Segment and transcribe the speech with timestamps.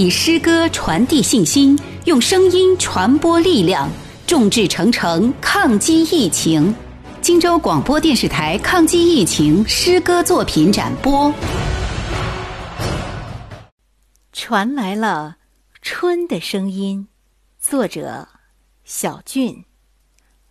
[0.00, 3.86] 以诗歌传递信心，用声音传播力量，
[4.26, 6.74] 众志成城抗击疫情。
[7.20, 11.30] 荆州广播电视台抗击疫情诗歌作品展播。
[14.32, 15.36] 传来了
[15.82, 17.06] 春的声音，
[17.60, 18.26] 作者
[18.84, 19.66] 小俊，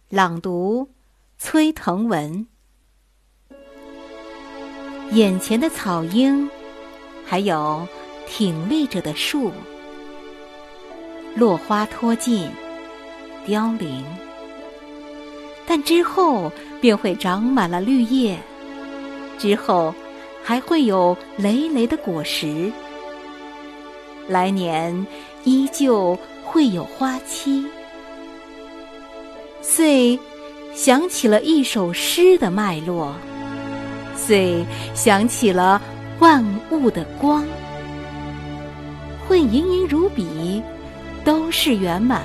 [0.09, 0.91] 朗读
[1.39, 2.45] 崔腾文。
[5.13, 6.47] 眼前的草鹰，
[7.25, 7.87] 还有。
[8.29, 9.51] 挺立着的树，
[11.35, 12.47] 落花脱尽，
[13.45, 14.05] 凋零，
[15.65, 18.37] 但之后便会长满了绿叶，
[19.39, 19.93] 之后
[20.43, 22.71] 还会有累累的果实，
[24.27, 25.05] 来年
[25.43, 27.65] 依旧会有花期。
[29.61, 30.17] 遂
[30.75, 33.13] 想起了一首诗的脉络，
[34.15, 35.81] 遂想起了
[36.19, 37.43] 万物的光。
[39.41, 40.61] 盈盈如笔，
[41.23, 42.21] 都是圆满。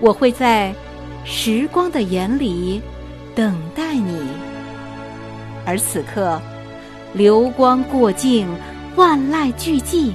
[0.00, 0.74] 我会在
[1.24, 2.80] 时光的眼里
[3.34, 4.20] 等待你，
[5.66, 6.40] 而此刻
[7.12, 8.48] 流光过境，
[8.96, 10.12] 万籁俱寂，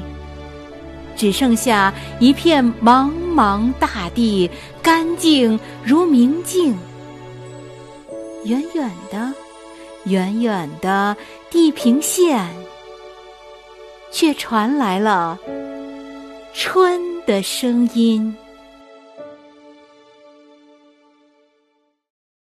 [1.16, 4.50] 只剩下一片茫茫大地，
[4.81, 6.75] 干净如明镜。
[8.45, 9.33] 远远的，
[10.05, 11.16] 远远的
[11.50, 12.45] 地平线。
[14.14, 15.38] 却传来了
[16.53, 18.38] 春的声音。